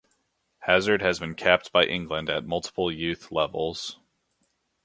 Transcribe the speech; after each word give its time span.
Hazard 0.61 1.03
has 1.03 1.19
been 1.19 1.35
capped 1.35 1.71
by 1.71 1.83
England 1.83 2.27
at 2.27 2.43
multiple 2.43 2.91
youth 2.91 3.31
levels. 3.31 3.99